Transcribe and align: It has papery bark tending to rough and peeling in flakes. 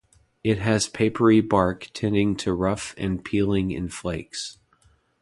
It 0.43 0.57
has 0.57 0.87
papery 0.87 1.41
bark 1.41 1.91
tending 1.93 2.35
to 2.37 2.53
rough 2.55 2.95
and 2.97 3.23
peeling 3.23 3.69
in 3.69 3.87
flakes. 3.87 4.57